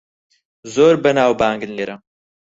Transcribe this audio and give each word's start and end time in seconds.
زۆر 0.73 0.93
بەناوبانگن 1.03 1.71
لێرە. 1.77 1.95